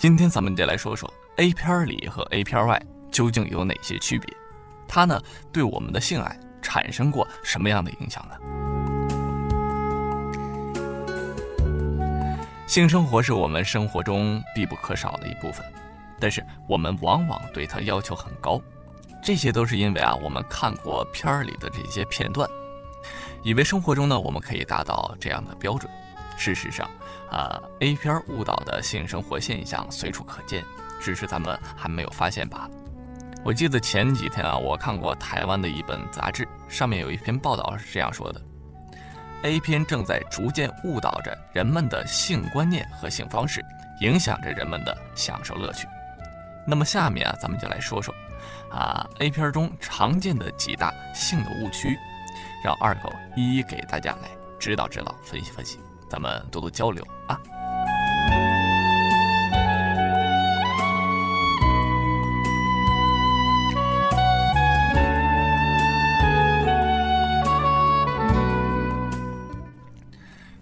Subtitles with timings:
[0.00, 4.34] 今天咱们就来说说 A 片里和 A 片外究竟有哪些区别，
[4.88, 5.20] 它呢
[5.52, 8.34] 对我们的性爱产生过什么样的影响呢？
[12.66, 15.62] 性生活是我们生活中必不可少的一部分，
[16.18, 18.58] 但是我们往往对它要求很高，
[19.22, 22.48] 这些都是因为啊我们看过片儿里的这些片段，
[23.42, 25.92] 以为生活中呢我们可以达到这样的标准。
[26.40, 26.88] 事实上，
[27.30, 30.64] 啊，A 片误导的性生活现象随处可见，
[30.98, 32.70] 只是咱们还没有发现罢了。
[33.44, 38.40] 我记得前几天啊，我看过台湾的一本杂志，上面有一篇报道是这样说的
[39.42, 43.62] ：A 片正在逐渐误导着人们的性观念和性方式，
[44.00, 45.86] 影响着人们的享受乐趣。
[46.66, 48.14] 那么下面啊，咱们就来说说，
[48.70, 51.98] 啊，A 片中常见的几大性的误区，
[52.64, 55.78] 让二狗一一给大家来指导指导，分析分析。
[56.10, 57.38] 咱们多多交流啊！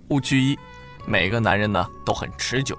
[0.08, 0.58] 误区一：
[1.06, 2.76] 每个男人呢都很持久，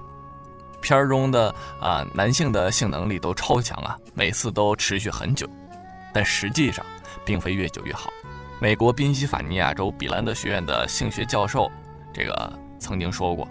[0.80, 5.48] 片儿中的啊男性的性能力都超强啊，每次都持续很久，
[6.12, 6.86] 但实际上
[7.24, 8.10] 并非越久越好。
[8.60, 11.68] 美国宾夕法尼亚州比兰德学院的性学教授。
[12.12, 13.48] 这个曾经说过，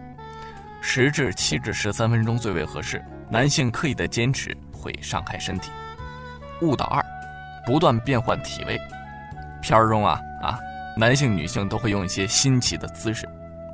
[0.82, 3.04] 十至七至十三分钟最为合适。
[3.30, 5.72] 男性刻意的坚持会伤害身体。
[6.62, 7.04] 误导二，
[7.66, 8.76] 不断变换体位。
[9.62, 10.58] 片儿中啊啊，
[10.98, 13.30] 男性女性都会用一些新奇的姿势，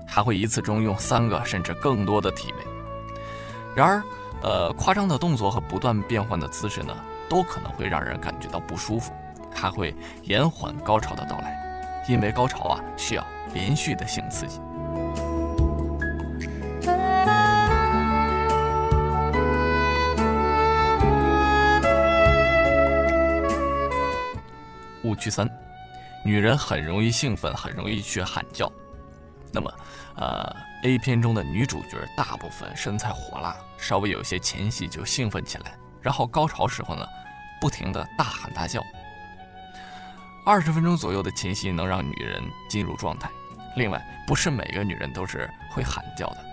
[0.05, 2.57] 还会一次中用三个甚至更多的体位。
[3.75, 4.03] 然而，
[4.41, 6.93] 呃，夸张的动作和不断变换的姿势呢，
[7.29, 9.13] 都可能会让人感觉到不舒服，
[9.53, 14.59] 还会延缓高潮的到来，因为高潮啊需要连续的性刺激。
[25.15, 25.49] 误区三，
[26.25, 28.69] 女人很容易兴奋，很容易去喊叫。
[29.49, 29.73] 那么，
[30.17, 30.53] 呃
[30.83, 37.07] ，A 片中的女主角大部分身材火辣，稍微有些前戏就兴奋起来，然后高潮时候呢，
[37.61, 38.81] 不停的大喊大叫。
[40.45, 43.29] 二十分钟左右的前戏能让女人进入状态。
[43.77, 46.45] 另外，不是每个女人都是会喊叫的，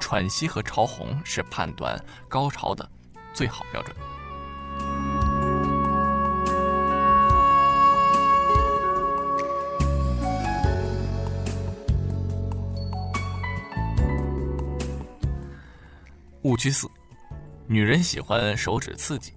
[0.00, 1.96] 喘息和潮红是判断
[2.28, 2.90] 高潮的
[3.32, 3.94] 最好标准。
[16.42, 16.88] 误区四，
[17.66, 19.34] 女人喜欢手指刺激，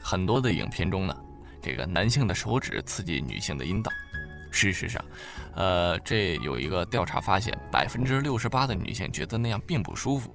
[0.00, 1.16] 很多的影片中呢，
[1.60, 3.90] 这个男性的手指刺激女性的阴道。
[4.52, 5.04] 事实上，
[5.56, 10.32] 呃，这有一个调查发现，百分之六十八的女性觉得那样并不舒服，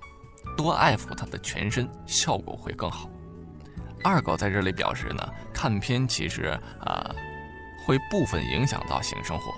[0.58, 3.10] 多爱抚她的全身效果会更好。
[4.04, 6.48] 二狗在这里表示呢，看片其实
[6.82, 7.16] 啊，
[7.86, 9.54] 会部分影响到性生活，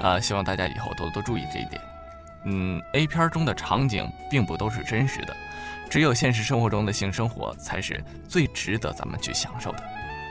[0.00, 1.78] 啊，希望大家以后多多注意这一点。
[2.46, 5.36] 嗯，A 片中的场景并不都是真实的。
[5.90, 9.82] 只有现实生活中的性生活才是最值得咱们去享受的。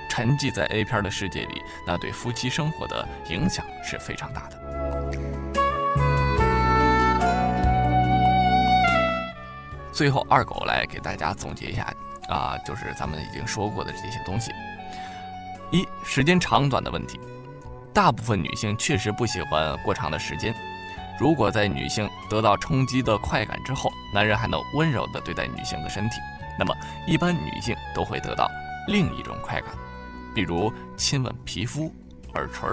[0.09, 4.62] 沉寂在 A 片的世界里，那对夫妻生活的影响是非常大的。
[9.92, 11.94] 最后，二狗来给大家总结一下
[12.30, 14.52] 啊，就是咱们已经说过的这些东西。
[15.72, 17.20] 一、时间长短的问题，
[17.94, 20.53] 大部分女性确实不喜欢过长的时间。
[21.20, 26.18] 如果在女性得到冲击的快感之后，男人还能温柔地对待女性的身体，
[26.59, 26.76] 那么
[27.08, 28.50] 一般女性都会得到
[28.88, 29.74] 另一种快感，
[30.34, 31.94] 比如亲吻皮肤、
[32.34, 32.70] 耳垂，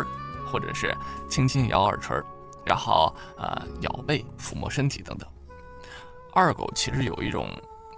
[0.50, 0.92] 或者是
[1.28, 2.16] 轻轻咬耳垂，
[2.66, 5.28] 然后呃咬背、抚摸身体等等。
[6.34, 7.48] 二狗其实有一种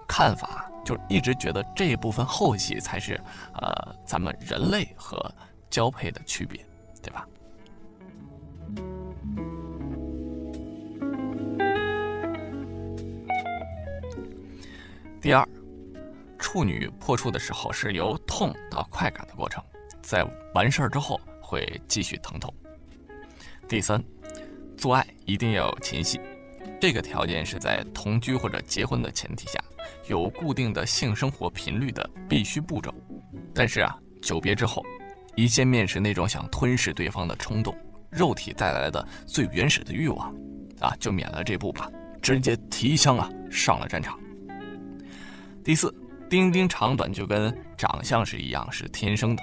[0.06, 3.18] 看法，就是一直觉得这部分后戏才是
[3.54, 5.34] 呃咱们人类和
[5.70, 6.64] 交配的区别，
[7.02, 7.26] 对吧？
[15.24, 15.48] 第二，
[16.38, 19.64] 处女破处的时候是由痛到快感的过程，
[20.02, 20.22] 在
[20.54, 22.52] 完事儿之后会继续疼痛。
[23.66, 24.04] 第三，
[24.76, 26.20] 做爱一定要有前戏，
[26.78, 29.58] 这个条件是在同居或者结婚的前提下，
[30.08, 32.94] 有固定的性生活频率的必须步骤。
[33.54, 34.84] 但是啊，久别之后，
[35.36, 37.74] 一见面时那种想吞噬对方的冲动，
[38.10, 40.30] 肉体带来的最原始的欲望，
[40.80, 44.20] 啊，就免了这步吧，直接提枪啊上了战场。
[45.64, 45.92] 第四，
[46.28, 49.42] 丁丁长短就跟长相是一样，是天生的。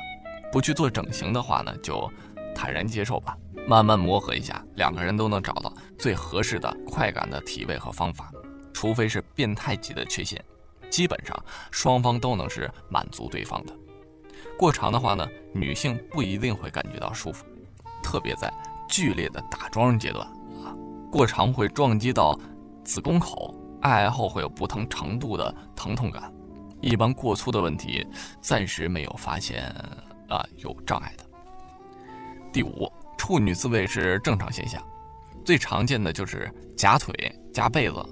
[0.51, 2.07] 不去做整形的话呢，就
[2.53, 3.35] 坦然接受吧，
[3.67, 8.31] 慢慢磨合一下，两个人都能找到最合适的快感的体位和方法。
[8.71, 10.39] 除非是变态级的缺陷，
[10.91, 11.35] 基本上
[11.71, 13.73] 双方都能是满足对方的。
[14.59, 17.43] 过长的话呢，女性不一定会感觉到舒服，
[18.03, 18.53] 特别在
[18.87, 20.23] 剧烈的打桩阶段
[20.63, 20.69] 啊，
[21.11, 22.39] 过长会撞击到
[22.83, 26.31] 子宫口，爱爱后会有不同程度的疼痛感。
[26.79, 28.05] 一般过粗的问题
[28.41, 29.63] 暂时没有发现
[30.27, 31.23] 啊有障碍的。
[32.51, 34.81] 第五，处女自慰是正常现象，
[35.45, 37.13] 最常见的就是夹腿
[37.53, 38.03] 夹被子，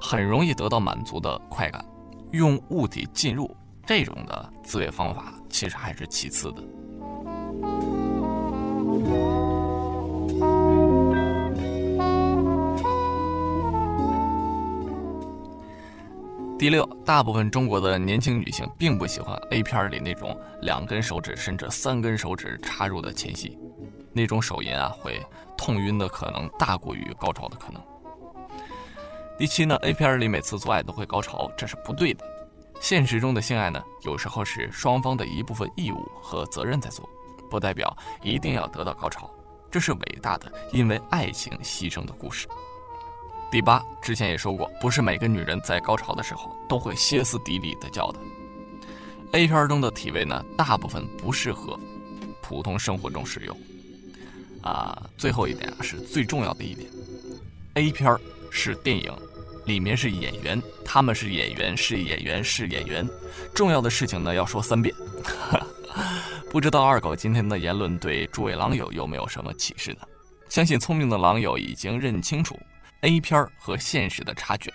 [0.00, 1.84] 很容易得到满足的快感。
[2.32, 3.54] 用物体进入
[3.86, 6.62] 这种的自慰方法，其实还是其次的。
[16.58, 23.56] 第六，大部分中国的年轻女性并不喜欢 A 片里那种两根手指甚至三根手指插入的前戏，
[24.12, 25.24] 那种手淫啊会
[25.56, 27.80] 痛晕的可能大过于高潮的可能。
[29.38, 32.24] 第七呢，A 片里每次做爱都会高潮，这是不对的。
[32.80, 37.08] 现实中的性爱呢，有时候是双方的一部分义务和责任在做，
[37.48, 39.30] 不代表一定要得到高潮。
[39.70, 42.48] 这是伟大的因为爱情牺牲的故事。
[43.50, 48.18] 第八，之前也说过，不是每个女人在高潮的时候都会歇斯底里的叫的。
[49.32, 51.78] A 片中的体位呢，大部分不适合
[52.42, 53.56] 普通生活中使用。
[54.60, 56.90] 啊，最后一点啊，是最重要的一点
[57.74, 58.14] ，A 片
[58.50, 59.10] 是电影，
[59.64, 63.08] 里面是演员，他们是演员，是演员，是演员。
[63.54, 64.94] 重要的事情呢，要说三遍。
[66.50, 70.00] 不知道二狗今天的言论对诸位狼友有没有什么启示呢？
[70.50, 72.58] 相信聪明的狼友已经认清楚。
[73.02, 74.72] A 片和现实的差距。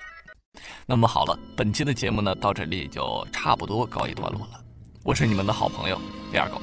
[0.86, 4.64] 那么好了，本期的节目呢，到这里就差不多告一段落了。
[5.04, 6.00] 我是你们的好朋友
[6.32, 6.62] 李二狗，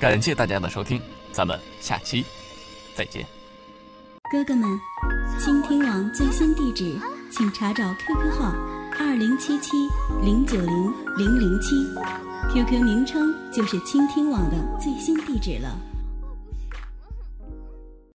[0.00, 2.24] 感谢大家的收听，咱们下期
[2.94, 3.26] 再见。
[4.30, 4.80] 哥哥们，
[5.38, 6.98] 倾听网最新地址，
[7.30, 8.54] 请查找 QQ 号
[8.98, 9.76] 二零七七
[10.24, 11.76] 零九零零零七
[12.54, 15.68] ，QQ 名称就是倾听网的最新地址了。